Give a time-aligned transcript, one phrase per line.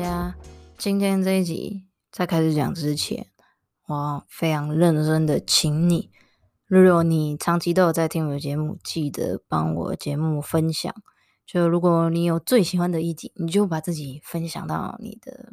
[0.00, 0.34] 大家，
[0.78, 3.26] 今天这一集在开始讲之前，
[3.86, 6.10] 我非常认真的请你，
[6.66, 10.90] 如果你长期都有在听我的节目，记得帮我节目分享。
[11.44, 15.52] 就如果你有最喜欢的一集，你就把自己分享到你的。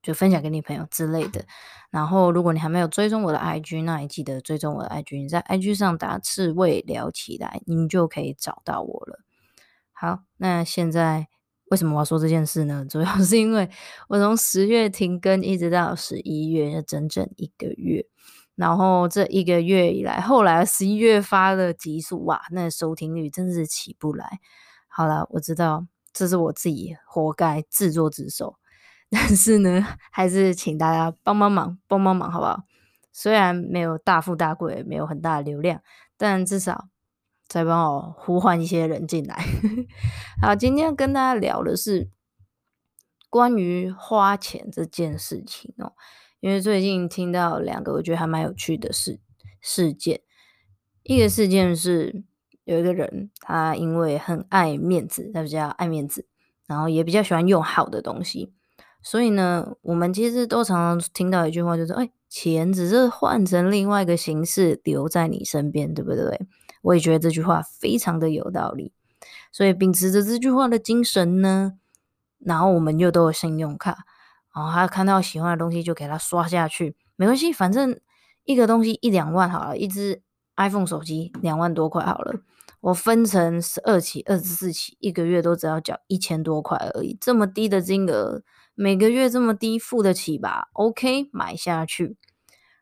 [0.00, 1.44] 就分享给你朋友之类的，
[1.90, 5.18] 然后如果你还没有追踪我的 IG，那也记得追踪我的 IG。
[5.18, 9.20] 你在 IG 上打“刺猬聊起来”，你就可以找到我了。
[9.92, 11.28] 好，那现在
[11.72, 12.84] 为什么我要说这件事呢？
[12.86, 13.66] 主要是因为
[14.06, 18.04] 我从十月停更一直到十一月，整整一个月。
[18.56, 24.38] 然后这一个月以来，后来十一月发的集数，哇，那收听率真是起不来。
[24.86, 28.56] 好了，我知道这是我自己活该，自作自受。
[29.08, 32.64] 但是呢，还是请大家帮帮忙，帮帮忙，好不好？
[33.12, 35.80] 虽然没有大富大贵，没有很大的流量，
[36.18, 36.88] 但至少
[37.52, 39.44] 再帮我呼唤一些人进来。
[40.40, 42.08] 好，今天跟大家聊的是
[43.28, 45.92] 关于花钱这件事情哦，
[46.40, 49.20] 因为最近听到两个我觉得还蛮有趣的事
[49.60, 50.22] 事件。
[51.02, 52.24] 一个事件是
[52.64, 56.26] 有一个人，他因为很爱面子，他比较爱面子，
[56.66, 58.54] 然后也比较喜欢用好的东西。
[59.02, 66.40] 所以呢，我们其实都常常听到一句话，就是“哎，钱只是换成另外一个形式留在你身边，对不对？”
[66.82, 68.92] 我也觉得这句话非常的有道理。
[69.50, 71.72] 所以秉持着这句话的精神呢，
[72.38, 74.04] 然后我们又都有信用卡，
[74.54, 77.98] 然后他看到喜欢的东西就给他刷下去，没关系，反正
[78.44, 80.22] 一个东西一两万好了，一只
[80.56, 82.40] iPhone 手机两万多块好了，
[82.80, 88.42] 我分成十二期、二十四期，一个月都只要缴一千多块而已，这么低的金额。
[88.74, 92.16] 每个月这么低，付得起吧？OK，买下去，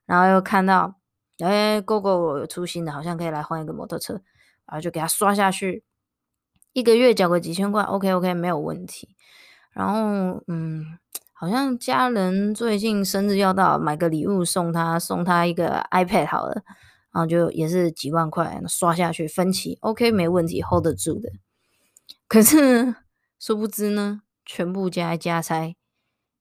[0.06, 0.99] 然后又看到，
[1.44, 4.14] 哎，GoGo 有出新的，好像可以来换一个摩托车，
[4.66, 5.84] 然后就给他刷下去，
[6.72, 9.16] 一个月缴个几千块，OK OK，没有问题。
[9.72, 10.98] 然后，嗯，
[11.32, 16.62] 好像家人最近生日要到，买个礼物送他，送他一个 iPad 好了，
[17.12, 21.30] 然后就也是几万块，刷下去分期，OK，没问题，hold 得住的。
[22.26, 22.94] 可是
[23.38, 25.74] 殊不知呢，全部加一加才。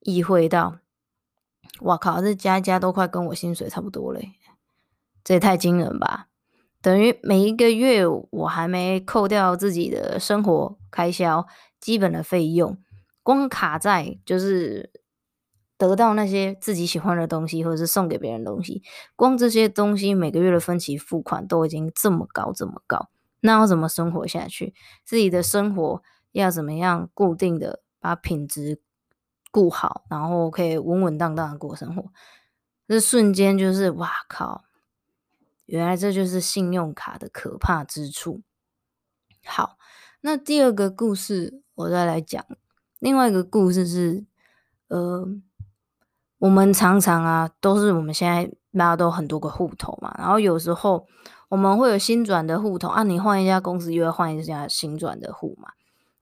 [0.03, 0.77] 意会到，
[1.81, 2.21] 哇靠！
[2.21, 4.31] 这加一加都快跟我薪水差不多嘞，
[5.23, 6.27] 这也太惊人吧！
[6.81, 11.45] 等于每一个月我还没扣掉自己的生活开销、
[11.79, 12.77] 基本的费用，
[13.21, 14.89] 光卡在就是
[15.77, 18.81] 得到那些自己喜欢的东西，或者是送给别人的东西，
[19.17, 23.09] 光这些东西每个月的分期付款都已经这么高这么高，
[23.41, 24.73] 那要怎么生活下去？
[25.03, 26.01] 自己的生活
[26.31, 28.81] 要怎么样固定的把品质
[29.51, 32.05] 顾好，然后可以稳稳当当的过生活。
[32.87, 34.63] 这瞬间就是哇靠！
[35.69, 38.41] 原来这就是信用卡的可怕之处。
[39.45, 39.77] 好，
[40.21, 42.43] 那第二个故事我再来讲。
[42.97, 44.25] 另外一个故事是，
[44.87, 45.27] 呃，
[46.39, 51.07] 我们常常啊，都是我们现在大家都很多个户头嘛，然后有时候
[51.49, 55.69] 我们会有新转的户头啊，你换一家公司又要换一家新转的户嘛。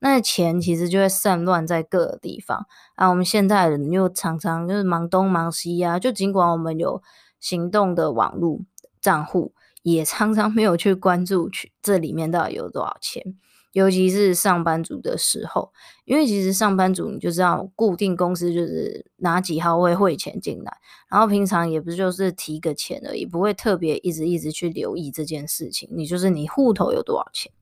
[0.00, 3.08] 那钱其实就会散乱在各个地方啊。
[3.08, 7.02] 我们现在人又常常就是忙东忙西啊，就尽管我们有
[7.40, 8.60] 行动的网络
[9.00, 9.52] 账户，
[9.82, 13.36] 也常常没有去关注去这里面到底有多少钱。
[13.72, 15.70] 尤其是上班族的时候，
[16.06, 20.78] 因为其实上班族你就知道，固定公司就是哪几号会汇钱进来，
[21.08, 25.88] 然后平常也不就是提个钱而已，不会特别一直一直去留意这件事情。
[25.92, 27.52] 你就是你户头有多少钱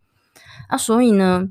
[0.69, 0.79] 啊？
[0.79, 1.49] 所以呢，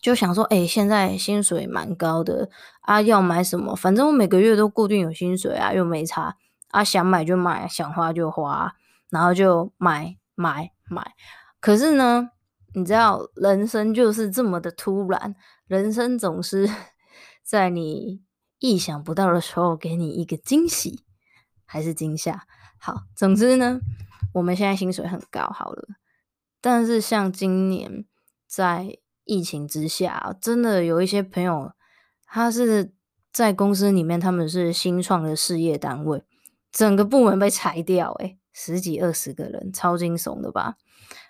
[0.00, 2.48] 就想说，哎、现在薪水蛮高的
[2.82, 3.74] 啊，要买什么？
[3.74, 6.36] 反正我每个月都固定有薪水啊，又没差
[6.68, 8.76] 啊，想买就买，想花就花，
[9.10, 11.14] 然后就买买买。
[11.60, 12.30] 可是呢，
[12.74, 15.34] 你知道，人生就是这么的突然，
[15.66, 16.68] 人生总是
[17.42, 18.22] 在你
[18.58, 21.04] 意想不到的时候给你一个惊喜，
[21.64, 22.46] 还是惊吓。
[22.78, 23.80] 好，总之呢，
[24.34, 25.88] 我们现在薪水很高，好了，
[26.60, 28.04] 但是像今年
[28.46, 31.72] 在疫情之下，真的有一些朋友，
[32.26, 32.92] 他是
[33.32, 36.22] 在公司里面，他们是新创的事业单位，
[36.70, 40.76] 整个部门被裁掉，诶，十几二十个人，超惊悚的吧？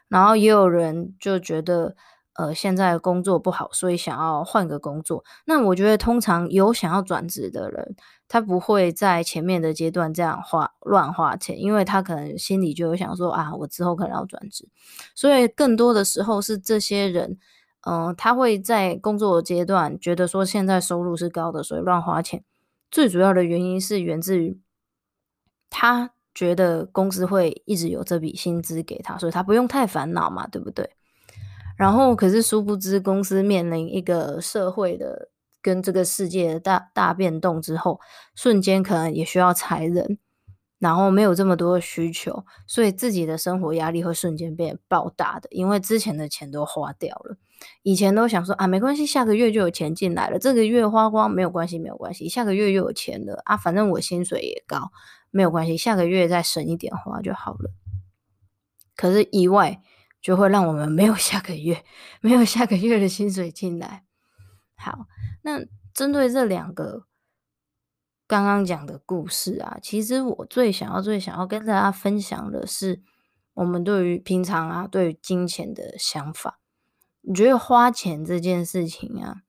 [0.07, 1.97] 然后也有人就觉得，
[2.35, 5.25] 呃，现在工作不好，所以想要换个工作。
[5.45, 7.97] 那我觉得，通常有想要转职的人，
[8.29, 14.69] 他不会在前面的阶段这样花乱花钱，因为他可能心里就有想说啊，我之后可能要转职。
[15.17, 17.37] 所以更多的时候是这些人，
[17.81, 22.45] 嗯、他会在工作阶段觉得说现在收入是高的，所以乱花钱。
[22.89, 24.61] 最主要的原因是源自于
[25.69, 26.13] 他。
[26.37, 30.91] 觉得公司会一直有这笔薪资给他，所以他不用太烦恼嘛，对不对？
[31.79, 35.31] 然后可是殊不知，公司面临一个社会的
[35.63, 37.99] 跟这个世界的大大变动之后，
[38.35, 40.19] 瞬间可能也需要裁人，
[40.79, 47.39] 然后没有这么多的需求，所以自己的生活压力会瞬间变爆大的，因为之前的钱都花掉了。
[47.83, 54.91] 以前都想说啊，没关系，下个月就有钱进来了，这个月花光没有关系，没有关系，下个月又有钱了啊，反正我薪水也高。
[55.37, 57.71] 没有关系，下个月再省一点花就好了。
[58.95, 59.83] 可是意外
[60.23, 61.85] 就会让我们没有下个月，
[62.23, 64.07] 没有下个月的薪水进来。
[64.75, 65.07] 好，
[65.43, 65.61] 那
[65.93, 67.05] 针对这两个
[68.27, 73.03] 刚刚讲的故事啊，其实我最想要、最想要跟大家分享的是，
[73.53, 76.59] 我们对于平常啊，对于金钱的想法。
[77.21, 79.43] 你觉得花钱这件事情啊，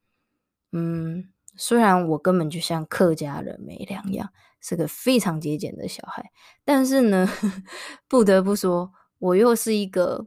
[0.74, 4.30] 嗯，虽然我根本就像客家人没两样。
[4.59, 6.31] 是个非常节俭的小孩，
[6.65, 7.30] 但是呢，
[8.09, 10.25] 不得不说，我又是一个，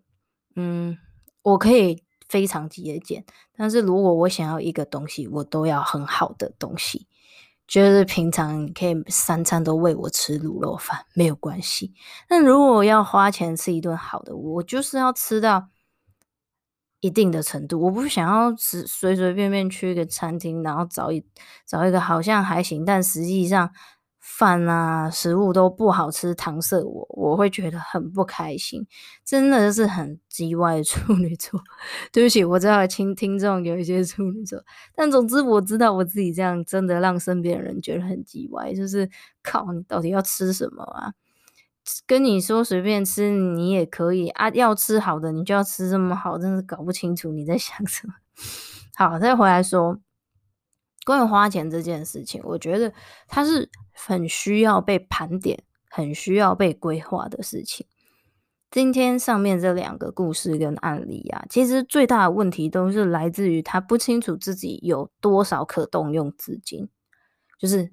[0.54, 0.96] 嗯，
[1.42, 3.24] 我可以非常节俭，
[3.56, 7.08] 但是如果我想要一个东西，我都要很好的东西，
[7.66, 11.92] 就是平常可以三餐都喂我吃卤肉饭没有关系，
[12.28, 15.68] 但如果要花钱吃一顿好的，我就是要吃到
[17.00, 21.24] 一定的程度，我不想要只随随便便去一个餐厅，然后找一
[21.66, 23.70] 找一个好像还行，但实际上。
[24.22, 28.86] 饭啊，食物都不好吃，搪塞我，我会觉得很不开心，
[29.24, 31.60] 真的是很叽歪的处女座。
[32.12, 34.62] 对不起，我知道听听众有一些处女座，
[34.94, 39.08] 但总之我知道我自己这样真的让身边的人觉得很叽歪，就是
[39.42, 41.12] 靠，你到底要吃什么啊？
[42.06, 48.14] 跟你说随便吃你也可以啊，要吃好的你就要吃这么好，真是搞不清楚你在想什么。
[48.96, 50.00] 好，再回来说。
[51.06, 52.92] 关于花钱这件事情，我觉得
[53.26, 57.86] 它是很需要被盘点、很需要被规划的事情。
[58.70, 66.88] 今天上面这两个故事跟案例啊，其实最大的问题都是来自于他不清楚自己有多少可动用资金，
[67.58, 67.90] 就是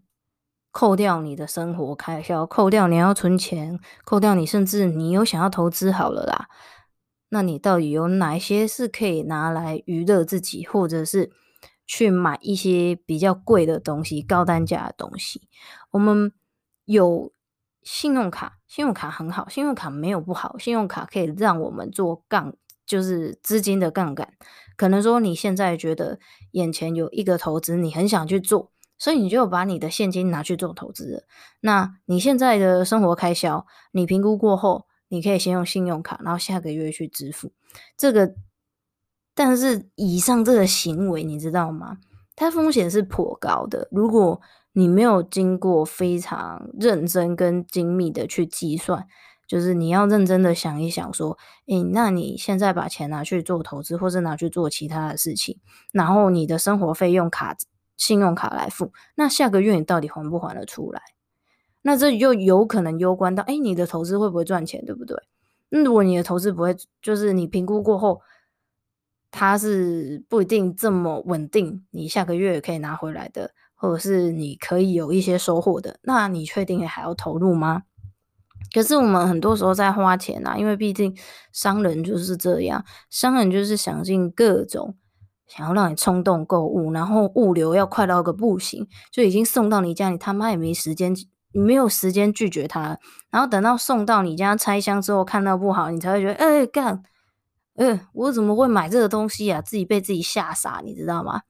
[0.78, 6.50] 扣掉你的生活开销，扣掉你要存钱，扣掉你甚至你有想要投资好了啦，
[7.30, 11.32] 那你到底有哪些是可以拿来娱乐自己，或者是？
[11.88, 15.48] 去买一些比较贵的东西，高单价的东西。
[15.90, 16.32] 我们
[16.86, 17.32] 有
[17.82, 22.54] 信用卡，信用卡很好，信用卡没有不好，信用卡可以让我们做杠，
[22.86, 24.34] 就是资金的杠杆。
[24.76, 26.20] 可能说你现在觉得
[26.52, 31.26] 眼前有一个投资，你很想去做，所以你就把你的现金拿去做投资。
[31.60, 37.52] 那你现在的生活开销，你评估过后，你可以先用信用卡，然后下个月去支付
[37.96, 38.34] 这个。
[39.34, 42.00] 但是以上这个行为，你知道吗？
[42.36, 43.88] 它风险是颇高的。
[43.92, 44.42] 如果
[44.74, 49.06] 你没有经过非常认真跟精密的去计算，
[49.48, 51.38] 就是你要认真的想一想，说，
[51.68, 55.60] 诶，那你现在把钱拿去做投资，或是拿去做其他的事情，
[55.92, 57.56] 然后你的生活费用卡、
[57.98, 61.02] 信用卡来付，那下个月你到底还不还得出来？
[61.82, 65.18] 那这就有可能攸关到，诶，你的投资会不会赚钱，对不对？
[65.70, 68.22] 那如果你的投资不会，就是你评估过后。
[69.30, 77.84] 它是不一定这么稳定，你下个月可以拿回来的，或者是你可以有一些收获的，那你确定还要投入吗？
[78.74, 81.16] 可是我们很多时候在花钱啊，因为毕竟
[81.52, 84.96] 商人就是这样，商人就是想尽各种
[85.48, 91.16] 想要让你冲动购物，然后物流要快到个不行，就已经送到你家，你他妈也没时间，
[91.54, 93.00] 你没有时间拒绝他，
[93.30, 97.02] 然后等到送到你家拆箱之后看到不好，你才会觉得哎干。
[97.80, 99.62] 嗯、我怎么会买这个东西啊？
[99.62, 101.42] 自己被自己吓傻，你知道吗？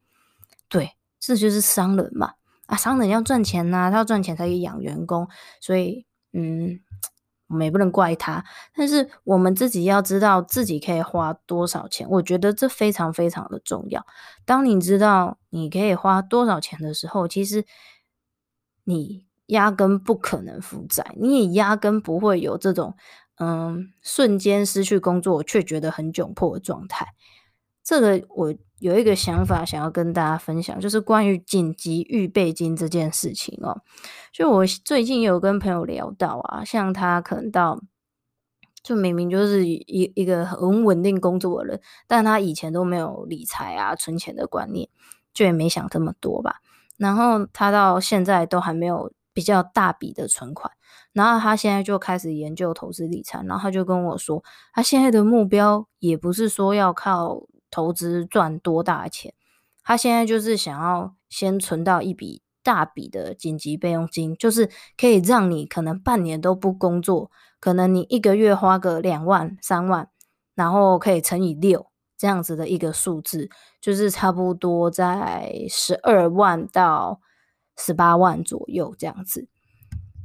[0.67, 2.33] 对，这就是商人嘛。
[2.65, 5.25] 啊，商人要赚钱呐、他要赚钱才可以养员工，
[5.61, 6.81] 所以，嗯，
[7.47, 8.43] 我们也不能怪他。
[8.75, 14.05] 但是我们自己要知道自己可以花多少钱，我觉得这非常非常的重要。
[14.45, 17.65] 当你知道你可以花多少钱的时候，其实
[18.83, 22.95] 你压根不可能负债，你也压根不会有这种
[23.37, 27.07] 嗯瞬间失去工作却觉得很窘迫的状态。
[27.87, 33.81] 这个我有一个想法想要跟大家分享，就是关于紧急预备金这件事情哦。
[34.33, 37.79] 就我最近有跟朋友聊到啊，像他可能到，
[38.83, 44.89] 就明明就是一一个很稳定工作的人，但他以前都没有理财啊、存钱的观念，
[45.33, 46.57] 就也没想这么多吧。
[46.97, 50.73] 然后他到现在都还没有比较大笔的存款，
[51.13, 57.43] 然后他现在就开始研究投资理财，然后他就跟我说，他现在的目标也不是说要靠。
[57.69, 59.33] 投资赚多大钱？
[59.83, 67.31] 他现在就是想要先存到一笔大笔的紧急备用金，就是可以让你可能半年都不工作，
[67.61, 70.09] 可能你一个月花个两万三万，
[70.55, 77.21] 然后可以乘以六这样子的一个数字，就是差不多在十二万到
[77.77, 79.47] 十八万左右这样子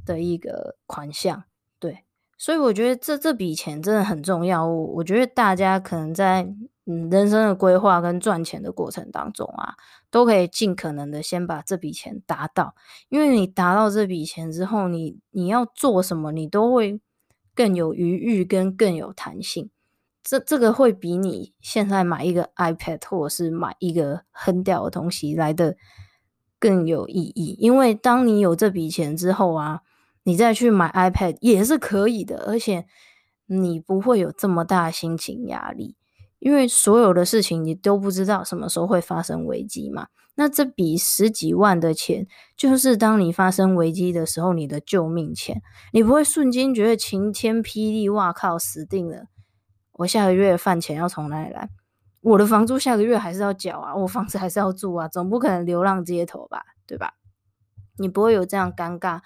[0.05, 1.45] 的一个款项。
[1.79, 2.03] 对，
[2.37, 4.67] 所以我觉得这这笔钱真的很重要。
[4.67, 6.53] 我我觉得大家可能在。
[6.85, 9.75] 嗯，人生的规划跟赚钱的过程当中啊，
[10.11, 12.75] 都可以尽可能的先把这笔钱达到，
[13.07, 16.99] 因为你达到这笔钱之后，你你要做什么，你都会
[17.55, 19.69] 更有余裕跟更有弹性。
[20.21, 25.75] 这这个会比你现在买一个 iPad 或者是买一个很屌的东西来的
[26.59, 27.55] 更有意义。
[27.59, 29.81] 因为当你有这笔钱之后啊，
[30.23, 32.85] 你再去买 iPad 也是可以的，而且
[33.45, 35.95] 你不会有这么大心情压力。
[36.43, 45.61] 因为所有的事情你都不知道什么时候会发生危机嘛，那这笔十几万的钱，就是当你发生危机的时候，你的救命钱，
[45.93, 49.27] 你不会瞬间觉得晴天霹雳，哇靠，死定了！
[49.93, 51.69] 我下个月饭钱要从哪里来？
[52.19, 57.13] 我的房租下个月还是要缴啊，我房子还是要住啊，总不可能流浪街头吧，对吧？
[57.97, 59.21] 你不会有这样尴尬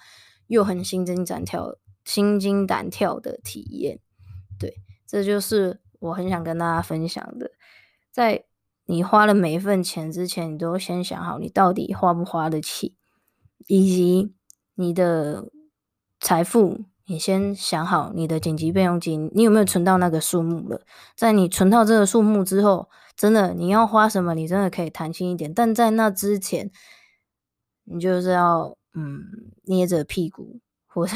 [0.46, 3.98] 又很心惊胆跳、心惊胆跳的体验，
[4.56, 5.80] 对，这就是。
[5.98, 7.50] 我很想跟大家分享的，
[8.10, 8.44] 在
[8.86, 12.96] 你花了每一份钱之前，你都先想好你到底花不花得起，
[13.66, 14.34] 以及
[14.76, 15.50] 你的
[16.20, 20.80] 财富，你先想好你的紧急备用金，你有没有存到那个数目了？
[21.16, 26.70] 在你存到这个数目之后，真的你要花什么，你真的可以弹性一点，但在那之前，
[27.84, 29.24] 你就是要嗯
[29.64, 31.12] 捏着屁股，或者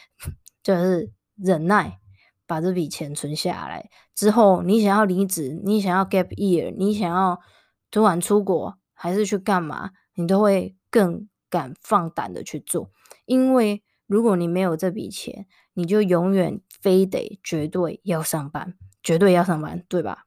[0.62, 2.00] 就是忍耐。
[2.46, 7.40] 把这笔钱存下来之后，你想要离职，你想要 gap year，你想要
[7.90, 12.90] 突然出国，还是去干嘛，你都会更敢放胆的去做。
[13.24, 20.24] 因为如果你没有这笔钱，你就永远非得绝对要上班，绝对要上班，对吧？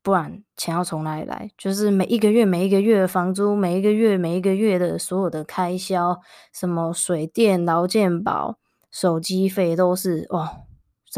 [0.00, 1.50] 不然钱要从哪里来？
[1.58, 6.20] 就是每一个月、每一个月的房租，每一个月、每一个月的所有的开销，
[6.52, 8.58] 什么水电、劳健保、
[8.90, 10.67] 手机费，都是哦。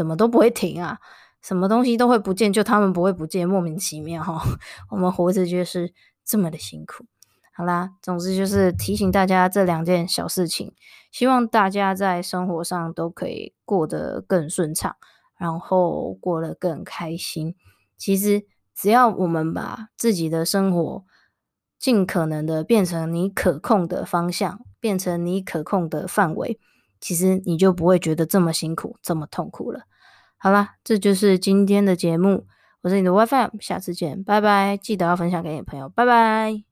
[0.01, 0.97] 什么都不会停啊，
[1.43, 4.41] 什么东西都会不见，就他们不会不见，莫名其妙哈。
[4.89, 5.93] 我们活着就是
[6.25, 7.05] 这么的辛苦。
[7.53, 10.73] 好啦，总之就是提醒大家这两件小事情，
[11.11, 14.95] 希望大家在生活上都可以过得更顺畅，
[15.37, 17.55] 然后过得更开心。
[17.95, 18.43] 其实
[18.73, 21.05] 只要我们把自己的生活
[21.77, 26.59] 尽可能的变成你可控的方向，变成你可控的范围。
[26.99, 29.81] 其实你就不会觉得这么辛苦，这么痛苦了。
[30.43, 32.47] 好啦，这就是今天的节目。
[32.81, 34.75] 我是你的 WiFi，下次见，拜拜！
[34.75, 36.70] 记得要分享给你朋友，拜拜。